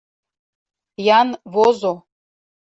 [1.17, 1.93] Ян возо.